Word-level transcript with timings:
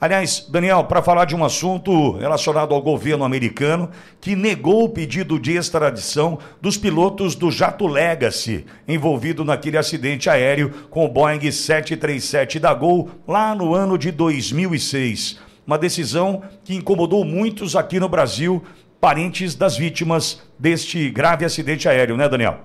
Aliás, 0.00 0.46
Daniel, 0.48 0.84
para 0.84 1.02
falar 1.02 1.26
de 1.26 1.36
um 1.36 1.44
assunto 1.44 2.12
relacionado 2.12 2.74
ao 2.74 2.80
governo 2.80 3.22
americano 3.22 3.90
que 4.18 4.34
negou 4.34 4.84
o 4.84 4.88
pedido 4.88 5.38
de 5.38 5.58
extradição 5.58 6.38
dos 6.58 6.78
pilotos 6.78 7.34
do 7.34 7.50
jato 7.50 7.86
Legacy, 7.86 8.64
envolvido 8.88 9.44
naquele 9.44 9.76
acidente 9.76 10.30
aéreo 10.30 10.70
com 10.88 11.04
o 11.04 11.08
Boeing 11.08 11.50
737 11.50 12.58
da 12.58 12.72
Gol 12.72 13.10
lá 13.28 13.54
no 13.54 13.74
ano 13.74 13.98
de 13.98 14.10
2006. 14.10 15.38
Uma 15.66 15.76
decisão 15.76 16.42
que 16.64 16.74
incomodou 16.74 17.22
muitos 17.22 17.76
aqui 17.76 18.00
no 18.00 18.08
Brasil, 18.08 18.64
parentes 18.98 19.54
das 19.54 19.76
vítimas 19.76 20.40
deste 20.58 21.10
grave 21.10 21.44
acidente 21.44 21.86
aéreo, 21.86 22.16
né, 22.16 22.26
Daniel? 22.26 22.60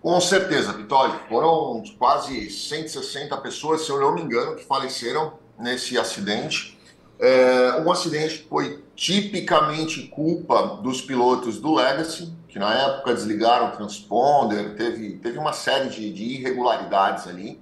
Com 0.00 0.18
certeza, 0.18 0.72
Vitório. 0.72 1.14
Foram 1.28 1.82
quase 1.98 2.48
160 2.48 3.36
pessoas, 3.36 3.82
se 3.82 3.90
eu 3.90 4.00
não 4.00 4.14
me 4.14 4.22
engano, 4.22 4.56
que 4.56 4.64
faleceram 4.64 5.44
nesse 5.58 5.98
acidente. 5.98 6.78
É, 7.18 7.80
um 7.80 7.90
acidente 7.90 8.38
que 8.38 8.48
foi 8.48 8.84
tipicamente 8.94 10.06
culpa 10.08 10.78
dos 10.82 11.00
pilotos 11.00 11.58
do 11.58 11.74
Legacy, 11.74 12.32
que 12.48 12.58
na 12.58 12.74
época 12.74 13.14
desligaram 13.14 13.68
o 13.68 13.72
transponder, 13.72 14.76
teve, 14.76 15.18
teve 15.18 15.38
uma 15.38 15.52
série 15.52 15.88
de, 15.88 16.12
de 16.12 16.24
irregularidades 16.24 17.26
ali. 17.26 17.60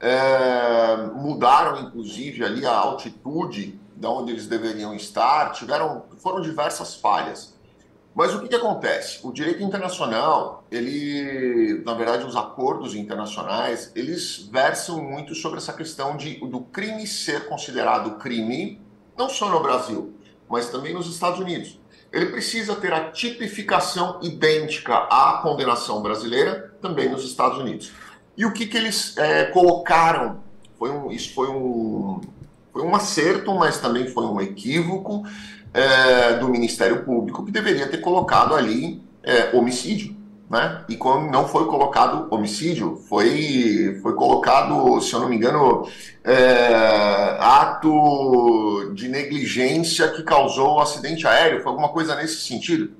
É, 0.00 0.96
mudaram, 1.14 1.80
inclusive, 1.80 2.44
ali 2.44 2.66
a 2.66 2.72
altitude 2.72 3.78
de 3.94 4.06
onde 4.06 4.32
eles 4.32 4.46
deveriam 4.46 4.94
estar, 4.94 5.52
tiveram, 5.52 6.04
foram 6.18 6.40
diversas 6.40 6.94
falhas. 6.94 7.54
Mas 8.14 8.34
o 8.34 8.40
que, 8.40 8.48
que, 8.48 8.54
acontece? 8.54 9.20
O 9.22 9.32
direito 9.32 9.62
internacional, 9.62 10.64
ele, 10.70 11.82
na 11.84 11.94
verdade, 11.94 12.26
os 12.26 12.36
acordos 12.36 12.94
internacionais, 12.94 13.90
eles 13.94 14.48
versam 14.52 15.02
muito 15.02 15.34
sobre 15.34 15.58
essa 15.58 15.72
questão 15.72 16.16
de, 16.16 16.34
do 16.46 16.60
crime 16.60 17.06
ser 17.06 17.48
considerado 17.48 18.18
crime, 18.18 18.80
não 19.16 19.30
só 19.30 19.48
no 19.48 19.62
Brasil, 19.62 20.14
mas 20.48 20.68
também 20.68 20.92
nos 20.92 21.06
Estados 21.06 21.40
Unidos. 21.40 21.80
Ele 22.12 22.26
precisa 22.26 22.76
ter 22.76 22.92
a 22.92 23.10
tipificação 23.10 24.20
idêntica 24.22 24.94
à 24.94 25.40
condenação 25.42 26.02
brasileira, 26.02 26.74
também 26.82 27.08
nos 27.08 27.24
Estados 27.24 27.56
Unidos. 27.56 27.92
E 28.36 28.44
o 28.44 28.52
que, 28.52 28.66
que 28.66 28.76
eles 28.76 29.16
é, 29.16 29.44
colocaram? 29.46 30.40
Foi 30.78 30.90
um, 30.90 31.10
isso 31.10 31.32
foi 31.32 31.48
um, 31.48 32.20
foi 32.70 32.82
um 32.82 32.94
acerto, 32.94 33.54
mas 33.54 33.78
também 33.78 34.06
foi 34.06 34.26
um 34.26 34.38
equívoco 34.38 35.24
é, 35.72 36.34
do 36.34 36.48
Ministério 36.48 37.02
Público 37.04 37.44
que 37.44 37.50
deveria 37.50 37.88
ter 37.88 37.98
colocado 37.98 38.54
ali 38.54 39.02
é, 39.22 39.56
homicídio. 39.56 40.16
Né? 40.50 40.84
E 40.86 40.96
quando 40.96 41.30
não 41.30 41.48
foi 41.48 41.66
colocado 41.66 42.26
homicídio, 42.30 42.96
foi, 43.08 43.98
foi 44.02 44.14
colocado, 44.14 45.00
se 45.00 45.12
eu 45.14 45.20
não 45.20 45.28
me 45.28 45.36
engano, 45.36 45.88
é, 46.22 47.38
ato 47.40 48.92
de 48.94 49.08
negligência 49.08 50.08
que 50.08 50.22
causou 50.22 50.78
acidente 50.80 51.26
aéreo, 51.26 51.62
foi 51.62 51.70
alguma 51.70 51.88
coisa 51.88 52.14
nesse 52.14 52.42
sentido. 52.42 52.92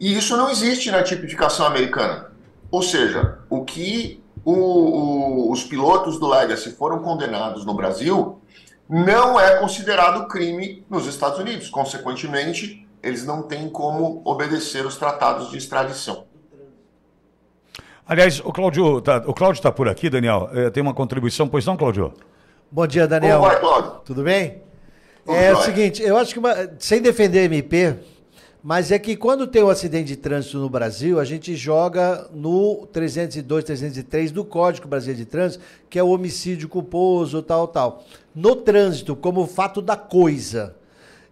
E 0.00 0.16
isso 0.16 0.36
não 0.36 0.50
existe 0.50 0.90
na 0.90 1.02
tipificação 1.02 1.66
americana. 1.66 2.32
Ou 2.68 2.82
seja, 2.82 3.38
o 3.48 3.64
que 3.64 4.20
o, 4.44 4.52
o, 4.52 5.52
os 5.52 5.62
pilotos 5.62 6.18
do 6.18 6.26
Legacy 6.26 6.72
foram 6.72 6.98
condenados 6.98 7.64
no 7.64 7.74
Brasil 7.74 8.40
não 8.88 9.38
é 9.38 9.56
considerado 9.58 10.26
crime 10.28 10.84
nos 10.88 11.06
Estados 11.06 11.38
Unidos. 11.38 11.68
Consequentemente, 11.68 12.86
eles 13.02 13.24
não 13.24 13.42
têm 13.42 13.68
como 13.68 14.22
obedecer 14.24 14.86
os 14.86 14.96
tratados 14.96 15.50
de 15.50 15.58
extradição. 15.58 16.24
Aliás, 18.06 18.40
o 18.40 18.50
Cláudio 18.50 19.02
tá, 19.02 19.22
o 19.26 19.34
Cláudio 19.34 19.58
está 19.58 19.70
por 19.70 19.86
aqui, 19.86 20.08
Daniel. 20.08 20.48
É, 20.54 20.70
tem 20.70 20.82
uma 20.82 20.94
contribuição, 20.94 21.46
pois 21.46 21.66
não, 21.66 21.76
Cláudio? 21.76 22.14
Bom 22.70 22.86
dia, 22.86 23.06
Daniel. 23.06 23.40
Como 23.40 23.50
vai, 23.50 23.60
Cláudio? 23.60 23.90
Tudo 24.04 24.22
bem? 24.22 24.62
Tudo 25.26 25.36
é 25.36 25.52
o 25.52 25.56
seguinte, 25.58 26.02
eu 26.02 26.16
acho 26.16 26.32
que, 26.32 26.38
uma, 26.38 26.54
sem 26.78 27.02
defender 27.02 27.44
MP, 27.44 27.96
mas 28.68 28.92
é 28.92 28.98
que 28.98 29.16
quando 29.16 29.46
tem 29.46 29.64
um 29.64 29.70
acidente 29.70 30.08
de 30.08 30.16
trânsito 30.16 30.58
no 30.58 30.68
Brasil, 30.68 31.18
a 31.18 31.24
gente 31.24 31.56
joga 31.56 32.28
no 32.34 32.86
302, 32.92 33.64
303 33.64 34.30
do 34.30 34.44
Código 34.44 34.86
Brasileiro 34.86 35.24
de 35.24 35.24
Trânsito, 35.24 35.64
que 35.88 35.98
é 35.98 36.02
o 36.02 36.10
homicídio 36.10 36.68
culposo, 36.68 37.40
tal, 37.40 37.66
tal 37.66 38.04
no 38.34 38.54
trânsito 38.54 39.16
como 39.16 39.46
fato 39.46 39.80
da 39.80 39.96
coisa. 39.96 40.76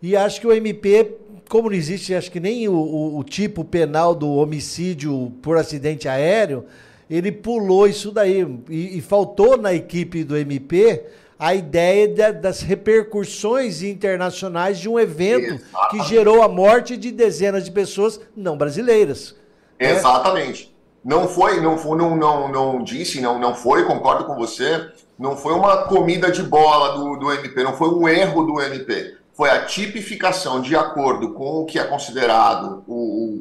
E 0.00 0.16
acho 0.16 0.40
que 0.40 0.46
o 0.46 0.52
MP, 0.52 1.14
como 1.46 1.68
não 1.68 1.76
existe, 1.76 2.14
acho 2.14 2.32
que 2.32 2.40
nem 2.40 2.68
o, 2.68 2.72
o, 2.72 3.18
o 3.18 3.22
tipo 3.22 3.62
penal 3.62 4.14
do 4.14 4.30
homicídio 4.30 5.30
por 5.42 5.58
acidente 5.58 6.08
aéreo, 6.08 6.64
ele 7.10 7.30
pulou 7.30 7.86
isso 7.86 8.10
daí. 8.10 8.46
E, 8.70 8.96
e 8.96 9.00
faltou 9.02 9.58
na 9.58 9.74
equipe 9.74 10.24
do 10.24 10.38
MP 10.38 11.04
a 11.38 11.54
ideia 11.54 12.08
de, 12.08 12.32
das 12.32 12.60
repercussões 12.60 13.82
internacionais 13.82 14.78
de 14.78 14.88
um 14.88 14.98
evento 14.98 15.54
Exatamente. 15.54 15.90
que 15.90 16.08
gerou 16.08 16.42
a 16.42 16.48
morte 16.48 16.96
de 16.96 17.12
dezenas 17.12 17.64
de 17.64 17.70
pessoas 17.70 18.20
não 18.36 18.56
brasileiras. 18.56 19.36
Né? 19.78 19.90
Exatamente. 19.92 20.74
Não 21.04 21.28
foi, 21.28 21.60
não 21.60 21.78
foi, 21.78 21.96
não, 21.96 22.16
não, 22.16 22.48
não 22.50 22.82
disse, 22.82 23.20
não, 23.20 23.38
não 23.38 23.54
foi, 23.54 23.84
concordo 23.84 24.24
com 24.24 24.34
você. 24.34 24.90
Não 25.18 25.36
foi 25.36 25.54
uma 25.54 25.84
comida 25.84 26.30
de 26.30 26.42
bola 26.42 26.98
do, 26.98 27.16
do 27.16 27.32
MP, 27.32 27.62
não 27.62 27.74
foi 27.74 27.88
um 27.88 28.08
erro 28.08 28.42
do 28.44 28.60
MP. 28.60 29.16
Foi 29.36 29.50
a 29.50 29.66
tipificação 29.66 30.62
de 30.62 30.74
acordo 30.74 31.34
com 31.34 31.60
o 31.60 31.66
que 31.66 31.78
é 31.78 31.84
considerado 31.84 32.82
o, 32.86 32.94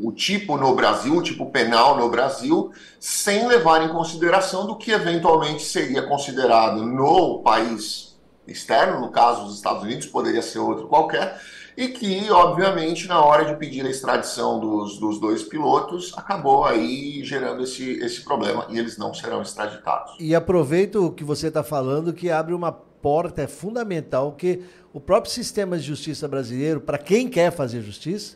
o, 0.03 0.07
o 0.09 0.11
tipo 0.11 0.57
no 0.57 0.75
Brasil, 0.75 1.15
o 1.15 1.23
tipo 1.23 1.49
penal 1.49 1.97
no 1.97 2.09
Brasil, 2.09 2.69
sem 2.99 3.47
levar 3.47 3.81
em 3.81 3.87
consideração 3.87 4.67
do 4.67 4.75
que 4.75 4.91
eventualmente 4.91 5.63
seria 5.63 6.01
considerado 6.01 6.83
no 6.83 7.39
país 7.39 8.13
externo, 8.45 8.99
no 8.99 9.09
caso 9.09 9.45
os 9.45 9.55
Estados 9.55 9.83
Unidos, 9.83 10.05
poderia 10.05 10.41
ser 10.41 10.59
outro 10.59 10.85
qualquer, 10.89 11.39
e 11.77 11.87
que, 11.87 12.29
obviamente, 12.29 13.07
na 13.07 13.23
hora 13.23 13.45
de 13.45 13.55
pedir 13.55 13.85
a 13.85 13.89
extradição 13.89 14.59
dos, 14.59 14.97
dos 14.97 15.17
dois 15.17 15.43
pilotos, 15.43 16.13
acabou 16.17 16.65
aí 16.65 17.23
gerando 17.23 17.63
esse, 17.63 17.99
esse 17.99 18.21
problema 18.21 18.65
e 18.69 18.77
eles 18.77 18.97
não 18.97 19.13
serão 19.13 19.41
extraditados. 19.41 20.15
E 20.19 20.35
aproveito 20.35 21.05
o 21.05 21.11
que 21.11 21.23
você 21.23 21.47
está 21.47 21.63
falando, 21.63 22.13
que 22.13 22.29
abre 22.29 22.53
uma 22.53 22.77
porta, 23.05 23.43
é 23.43 23.47
fundamental, 23.47 24.31
que 24.31 24.61
o 24.91 24.99
próprio 24.99 25.31
sistema 25.31 25.77
de 25.77 25.83
justiça 25.83 26.27
brasileiro, 26.27 26.81
para 26.81 26.97
quem 26.97 27.27
quer 27.27 27.51
fazer 27.51 27.83
justiça, 27.83 28.35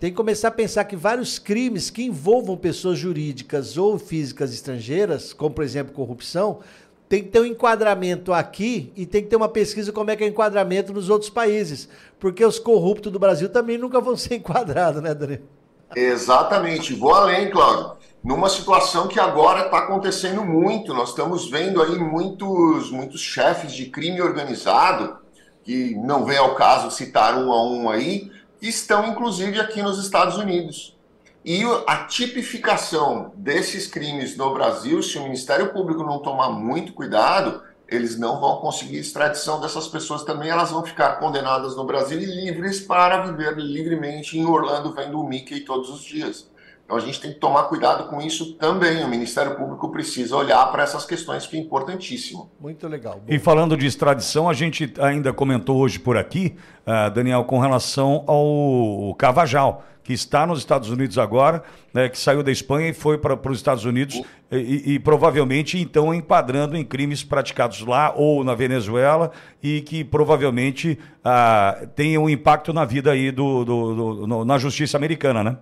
tem 0.00 0.10
que 0.10 0.16
começar 0.16 0.48
a 0.48 0.50
pensar 0.50 0.82
que 0.86 0.96
vários 0.96 1.38
crimes 1.38 1.88
que 1.88 2.02
envolvam 2.02 2.56
pessoas 2.56 2.98
jurídicas 2.98 3.76
ou 3.76 3.96
físicas 3.96 4.52
estrangeiras, 4.52 5.32
como 5.32 5.54
por 5.54 5.62
exemplo 5.62 5.94
corrupção, 5.94 6.58
tem 7.08 7.22
que 7.22 7.28
ter 7.28 7.38
um 7.38 7.46
enquadramento 7.46 8.32
aqui 8.32 8.92
e 8.96 9.06
tem 9.06 9.22
que 9.22 9.28
ter 9.28 9.36
uma 9.36 9.48
pesquisa 9.48 9.92
como 9.92 10.10
é 10.10 10.16
que 10.16 10.24
é 10.24 10.26
o 10.26 10.30
enquadramento 10.30 10.92
nos 10.92 11.08
outros 11.08 11.30
países. 11.30 11.88
Porque 12.18 12.44
os 12.44 12.58
corruptos 12.58 13.12
do 13.12 13.20
Brasil 13.20 13.48
também 13.48 13.78
nunca 13.78 14.00
vão 14.00 14.16
ser 14.16 14.34
enquadrados, 14.42 15.00
né, 15.00 15.14
Daniel? 15.14 15.42
Exatamente. 15.94 16.92
Vou 16.92 17.14
além, 17.14 17.50
Cláudio. 17.52 17.92
Numa 18.22 18.48
situação 18.48 19.06
que 19.06 19.20
agora 19.20 19.66
está 19.66 19.78
acontecendo 19.78 20.44
muito, 20.44 20.92
nós 20.92 21.10
estamos 21.10 21.48
vendo 21.48 21.80
aí 21.80 21.96
muitos, 21.96 22.90
muitos 22.90 23.20
chefes 23.20 23.72
de 23.72 23.86
crime 23.86 24.20
organizado, 24.20 25.18
que 25.62 25.94
não 25.94 26.24
vem 26.24 26.36
ao 26.36 26.54
caso 26.54 26.90
citar 26.90 27.36
um 27.36 27.52
a 27.52 27.62
um 27.62 27.88
aí, 27.88 28.30
estão 28.60 29.06
inclusive 29.06 29.60
aqui 29.60 29.82
nos 29.82 29.98
Estados 29.98 30.36
Unidos. 30.36 30.96
E 31.44 31.62
a 31.86 32.04
tipificação 32.04 33.32
desses 33.36 33.86
crimes 33.86 34.36
no 34.36 34.52
Brasil, 34.52 35.02
se 35.02 35.16
o 35.16 35.22
Ministério 35.22 35.72
Público 35.72 36.02
não 36.02 36.18
tomar 36.18 36.50
muito 36.50 36.92
cuidado, 36.92 37.62
eles 37.88 38.18
não 38.18 38.40
vão 38.40 38.56
conseguir 38.56 38.98
extradição 38.98 39.60
dessas 39.60 39.88
pessoas 39.88 40.24
também, 40.24 40.50
elas 40.50 40.70
vão 40.70 40.84
ficar 40.84 41.18
condenadas 41.18 41.74
no 41.74 41.84
Brasil 41.84 42.20
e 42.20 42.26
livres 42.26 42.80
para 42.80 43.22
viver 43.22 43.56
livremente 43.56 44.38
em 44.38 44.44
Orlando 44.44 44.92
vendo 44.92 45.18
o 45.18 45.26
Mickey 45.26 45.60
todos 45.60 45.88
os 45.88 46.02
dias. 46.02 46.50
Então 46.88 46.96
a 46.96 47.00
gente 47.00 47.20
tem 47.20 47.30
que 47.34 47.38
tomar 47.38 47.64
cuidado 47.64 48.08
com 48.08 48.18
isso 48.18 48.54
também. 48.54 49.04
O 49.04 49.08
Ministério 49.08 49.54
Público 49.56 49.90
precisa 49.90 50.34
olhar 50.34 50.64
para 50.72 50.82
essas 50.82 51.04
questões 51.04 51.46
que 51.46 51.54
é 51.54 51.60
importantíssimo. 51.60 52.50
Muito 52.58 52.88
legal. 52.88 53.20
E 53.28 53.38
falando 53.38 53.76
de 53.76 53.86
extradição, 53.86 54.48
a 54.48 54.54
gente 54.54 54.90
ainda 54.98 55.30
comentou 55.30 55.76
hoje 55.76 55.98
por 55.98 56.16
aqui, 56.16 56.56
uh, 56.86 57.10
Daniel, 57.10 57.44
com 57.44 57.58
relação 57.58 58.24
ao 58.26 59.14
Cavajal 59.16 59.84
que 60.02 60.14
está 60.14 60.46
nos 60.46 60.60
Estados 60.60 60.88
Unidos 60.88 61.18
agora, 61.18 61.62
né, 61.92 62.08
que 62.08 62.18
saiu 62.18 62.42
da 62.42 62.50
Espanha 62.50 62.88
e 62.88 62.94
foi 62.94 63.18
para 63.18 63.34
os 63.34 63.58
Estados 63.58 63.84
Unidos 63.84 64.22
e, 64.50 64.94
e, 64.94 64.98
provavelmente 64.98 65.78
então 65.78 66.14
enquadrando 66.14 66.74
em 66.74 66.82
crimes 66.82 67.22
praticados 67.22 67.82
lá 67.82 68.14
ou 68.16 68.42
na 68.42 68.54
Venezuela 68.54 69.30
e 69.62 69.82
que 69.82 70.02
provavelmente 70.02 70.98
ah, 71.22 71.86
tenham 71.94 72.24
um 72.24 72.30
impacto 72.30 72.72
na 72.72 72.86
vida 72.86 73.12
aí 73.12 73.30
do, 73.30 73.66
do, 73.66 73.94
do 73.94 74.26
no, 74.26 74.44
na 74.46 74.56
justiça 74.56 74.96
americana, 74.96 75.44
né? 75.44 75.58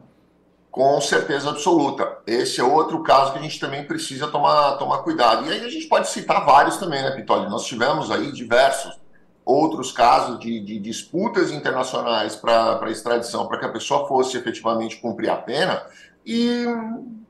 Com 0.77 1.01
certeza 1.01 1.49
absoluta. 1.49 2.19
Esse 2.27 2.61
é 2.61 2.63
outro 2.63 3.03
caso 3.03 3.33
que 3.33 3.39
a 3.39 3.43
gente 3.43 3.59
também 3.59 3.87
precisa 3.87 4.29
tomar, 4.29 4.73
tomar 4.73 4.99
cuidado. 4.99 5.47
E 5.47 5.51
aí 5.51 5.65
a 5.65 5.71
gente 5.71 5.87
pode 5.87 6.07
citar 6.07 6.45
vários 6.45 6.77
também, 6.77 7.03
né, 7.03 7.13
Pitoli? 7.13 7.49
Nós 7.49 7.65
tivemos 7.65 8.11
aí 8.11 8.31
diversos 8.31 9.01
outros 9.43 9.91
casos 9.91 10.39
de, 10.39 10.61
de 10.61 10.79
disputas 10.79 11.51
internacionais 11.51 12.37
para 12.37 12.91
extradição, 12.91 13.47
para 13.47 13.59
que 13.59 13.65
a 13.65 13.73
pessoa 13.73 14.07
fosse 14.07 14.37
efetivamente 14.37 14.97
cumprir 14.97 15.31
a 15.31 15.37
pena, 15.37 15.83
e 16.27 16.67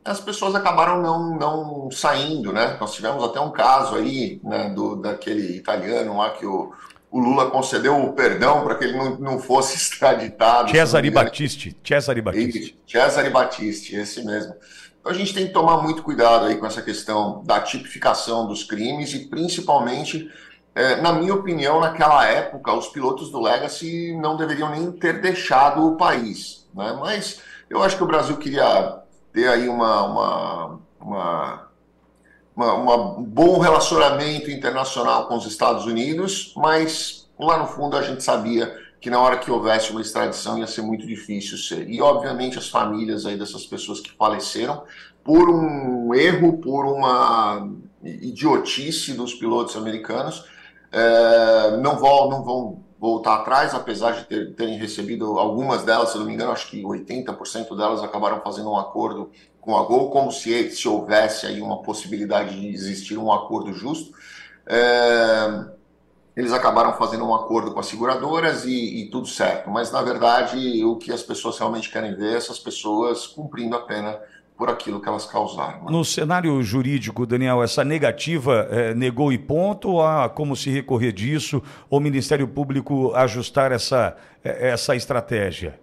as 0.05 0.19
pessoas 0.19 0.57
acabaram 0.57 1.01
não, 1.01 1.37
não 1.37 1.91
saindo, 1.93 2.53
né? 2.53 2.77
Nós 2.81 2.95
tivemos 2.95 3.23
até 3.23 3.39
um 3.39 3.53
caso 3.53 3.95
aí, 3.95 4.41
né, 4.43 4.71
do, 4.71 4.97
daquele 4.97 5.57
italiano 5.57 6.19
lá 6.19 6.31
que 6.31 6.45
o, 6.45 6.73
o 7.17 7.19
Lula 7.19 7.51
concedeu 7.51 7.97
o 8.05 8.13
perdão 8.13 8.63
para 8.63 8.75
que 8.75 8.85
ele 8.85 8.99
não, 8.99 9.17
não 9.17 9.39
fosse 9.39 9.75
extraditado. 9.77 10.71
Cesare 10.71 11.11
Battisti. 11.11 11.75
Cesare 11.83 12.21
Battisti. 12.21 12.79
Cesare 12.87 13.31
Battisti, 13.31 13.97
esse 13.97 14.23
mesmo. 14.23 14.55
Então 15.01 15.11
a 15.11 15.15
gente 15.15 15.33
tem 15.33 15.47
que 15.47 15.53
tomar 15.53 15.83
muito 15.83 16.03
cuidado 16.03 16.45
aí 16.45 16.57
com 16.57 16.67
essa 16.67 16.83
questão 16.83 17.43
da 17.45 17.59
tipificação 17.61 18.47
dos 18.47 18.65
crimes 18.65 19.15
e 19.15 19.31
principalmente, 19.31 20.31
é, 20.75 20.97
na 20.97 21.15
minha 21.15 21.33
opinião, 21.33 21.81
naquela 21.81 22.27
época, 22.27 22.75
os 22.75 22.89
pilotos 22.89 23.31
do 23.31 23.41
Legacy 23.41 24.15
não 24.21 24.37
deveriam 24.37 24.69
nem 24.69 24.93
ter 24.93 25.23
deixado 25.23 25.87
o 25.87 25.97
país. 25.97 26.69
Né? 26.75 26.95
Mas 27.01 27.41
eu 27.71 27.83
acho 27.83 27.97
que 27.97 28.05
o 28.05 28.07
Brasil 28.07 28.37
queria 28.37 29.01
ter 29.33 29.49
aí 29.49 29.69
uma 29.69 30.03
uma, 30.05 30.81
uma, 31.01 31.66
um 32.57 33.23
bom 33.23 33.59
relacionamento 33.59 34.51
internacional 34.51 35.27
com 35.27 35.37
os 35.37 35.47
Estados 35.47 35.85
Unidos, 35.85 36.55
mas 36.57 37.29
lá 37.39 37.59
no 37.59 37.67
fundo 37.67 37.97
a 37.97 38.03
gente 38.03 38.23
sabia 38.23 38.75
que 39.01 39.11
na 39.11 39.21
hora 39.21 39.37
que 39.37 39.51
houvesse 39.51 39.91
uma 39.91 40.01
extradição 40.01 40.59
ia 40.59 40.67
ser 40.67 40.83
muito 40.83 41.07
difícil 41.07 41.59
ser. 41.59 41.89
E 41.89 42.01
obviamente 42.01 42.59
as 42.59 42.69
famílias 42.69 43.27
aí 43.27 43.37
dessas 43.37 43.67
pessoas 43.67 44.01
que 44.01 44.11
faleceram 44.11 44.83
por 45.23 45.51
um 45.51 46.15
erro, 46.15 46.59
por 46.59 46.87
uma 46.87 47.69
idiotice 48.03 49.13
dos 49.13 49.35
pilotos 49.35 49.77
americanos, 49.77 50.45
é, 50.91 51.77
não, 51.77 51.99
vão, 51.99 52.31
não 52.31 52.43
vão 52.43 52.86
voltar 52.99 53.37
atrás, 53.37 53.75
apesar 53.75 54.13
de 54.13 54.25
ter, 54.25 54.55
terem 54.55 54.79
recebido 54.79 55.39
algumas 55.39 55.83
delas, 55.83 56.11
se 56.11 56.19
não 56.19 56.25
me 56.25 56.33
engano, 56.33 56.53
acho 56.53 56.69
que 56.71 56.83
80% 56.83 57.77
delas 57.77 58.03
acabaram 58.03 58.41
fazendo 58.41 58.71
um 58.71 58.79
acordo 58.79 59.31
com 59.61 59.77
a 59.77 59.83
Gol, 59.83 60.11
como 60.11 60.31
se, 60.31 60.71
se 60.71 60.89
houvesse 60.89 61.47
aí 61.47 61.61
uma 61.61 61.83
possibilidade 61.83 62.59
de 62.59 62.69
existir 62.69 63.19
um 63.19 63.33
acordo 63.33 63.73
justo. 63.73 64.17
É, 64.67 65.77
eles 66.37 66.53
acabaram 66.53 66.93
fazendo 66.95 67.25
um 67.27 67.35
acordo 67.35 67.73
com 67.73 67.81
as 67.81 67.87
seguradoras 67.87 68.65
e, 68.65 69.03
e, 69.03 69.11
tudo 69.11 69.27
certo, 69.27 69.71
mas 69.71 69.91
na 69.91 70.03
verdade 70.03 70.85
o 70.85 70.97
que 70.97 71.11
as 71.11 71.23
pessoas 71.23 71.59
realmente 71.59 71.91
querem 71.91 72.15
ver 72.15 72.35
é 72.35 72.37
essas 72.37 72.59
pessoas 72.59 73.27
cumprindo 73.27 73.75
a 73.75 73.81
pena 73.81 74.21
por 74.57 74.71
aquilo 74.71 75.01
que 75.01 75.09
elas 75.09 75.27
causaram. 75.27 75.85
Né? 75.85 75.91
No 75.91 76.05
cenário 76.05 76.63
jurídico, 76.63 77.27
Daniel, 77.27 77.63
essa 77.63 77.85
negativa 77.85 78.67
é, 78.71 78.95
negou 78.95 79.33
e 79.33 79.39
ponto, 79.39 79.91
ou 79.91 80.03
há 80.03 80.29
como 80.29 80.57
se 80.57 80.71
recorrer 80.71 81.13
disso, 81.13 81.63
ou 81.91 81.99
o 81.99 82.03
Ministério 82.03 82.49
Público 82.49 83.15
ajustar 83.15 83.71
essa, 83.71 84.17
é, 84.43 84.71
essa 84.71 84.97
estratégia? 84.97 85.79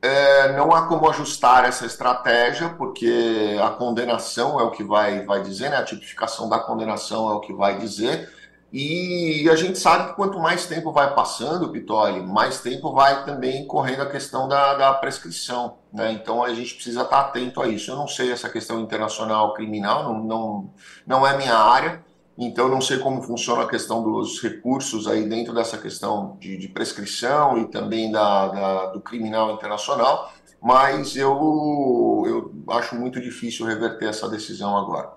É, 0.00 0.52
não 0.56 0.72
há 0.72 0.86
como 0.86 1.08
ajustar 1.10 1.64
essa 1.64 1.84
estratégia, 1.84 2.70
porque 2.70 3.56
a 3.62 3.70
condenação 3.70 4.58
é 4.60 4.62
o 4.62 4.70
que 4.70 4.84
vai, 4.84 5.24
vai 5.24 5.42
dizer, 5.42 5.70
né? 5.70 5.76
a 5.76 5.84
tipificação 5.84 6.48
da 6.48 6.58
condenação 6.58 7.30
é 7.30 7.34
o 7.34 7.40
que 7.40 7.52
vai 7.52 7.76
dizer. 7.78 8.30
E 8.72 9.48
a 9.48 9.54
gente 9.54 9.78
sabe 9.78 10.08
que 10.08 10.16
quanto 10.16 10.38
mais 10.38 10.66
tempo 10.66 10.92
vai 10.92 11.14
passando, 11.14 11.70
Pitoli, 11.70 12.20
mais 12.20 12.60
tempo 12.60 12.92
vai 12.92 13.24
também 13.24 13.66
correndo 13.66 14.02
a 14.02 14.10
questão 14.10 14.48
da, 14.48 14.74
da 14.74 14.94
prescrição. 14.94 15.78
Né? 15.92 16.12
Então 16.12 16.42
a 16.42 16.52
gente 16.52 16.74
precisa 16.74 17.02
estar 17.02 17.20
atento 17.20 17.62
a 17.62 17.68
isso. 17.68 17.90
Eu 17.90 17.96
não 17.96 18.08
sei 18.08 18.32
essa 18.32 18.48
questão 18.48 18.80
internacional 18.80 19.54
criminal, 19.54 20.04
não, 20.04 20.24
não, 20.24 20.70
não 21.06 21.26
é 21.26 21.36
minha 21.36 21.56
área. 21.56 22.04
Então, 22.38 22.68
não 22.68 22.82
sei 22.82 22.98
como 22.98 23.22
funciona 23.22 23.62
a 23.62 23.68
questão 23.68 24.02
dos 24.02 24.42
recursos 24.42 25.08
aí 25.08 25.26
dentro 25.26 25.54
dessa 25.54 25.78
questão 25.78 26.36
de, 26.38 26.58
de 26.58 26.68
prescrição 26.68 27.56
e 27.56 27.64
também 27.68 28.12
da, 28.12 28.48
da, 28.48 28.86
do 28.88 29.00
criminal 29.00 29.54
internacional, 29.54 30.30
mas 30.60 31.16
eu, 31.16 32.22
eu 32.26 32.52
acho 32.74 32.94
muito 32.94 33.22
difícil 33.22 33.64
reverter 33.64 34.10
essa 34.10 34.28
decisão 34.28 34.76
agora. 34.76 35.12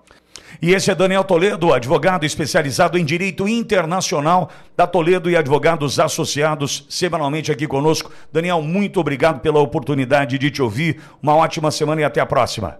E 0.60 0.72
esse 0.72 0.90
é 0.90 0.94
Daniel 0.94 1.24
Toledo, 1.24 1.72
advogado 1.72 2.24
especializado 2.24 2.98
em 2.98 3.04
direito 3.04 3.48
internacional 3.48 4.50
da 4.76 4.86
Toledo 4.86 5.30
e 5.30 5.36
Advogados 5.36 5.98
Associados, 5.98 6.86
semanalmente 6.88 7.50
aqui 7.50 7.66
conosco. 7.66 8.10
Daniel, 8.32 8.62
muito 8.62 9.00
obrigado 9.00 9.40
pela 9.40 9.60
oportunidade 9.60 10.38
de 10.38 10.50
te 10.50 10.62
ouvir. 10.62 11.00
Uma 11.22 11.34
ótima 11.34 11.70
semana 11.70 12.00
e 12.00 12.04
até 12.04 12.20
a 12.20 12.26
próxima. 12.26 12.78